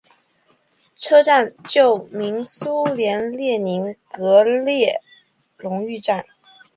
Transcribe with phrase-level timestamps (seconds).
[0.97, 4.99] 车站旧名苏联列宁格勒
[5.57, 6.25] 荣誉站。